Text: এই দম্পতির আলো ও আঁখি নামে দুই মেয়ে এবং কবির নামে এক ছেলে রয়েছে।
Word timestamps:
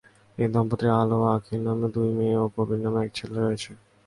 এই 0.37 0.47
দম্পতির 0.53 0.91
আলো 0.99 1.17
ও 1.21 1.25
আঁখি 1.35 1.55
নামে 1.65 1.87
দুই 1.95 2.09
মেয়ে 2.17 2.35
এবং 2.37 2.49
কবির 2.55 2.79
নামে 2.83 2.99
এক 3.03 3.09
ছেলে 3.17 3.37
রয়েছে। 3.39 3.71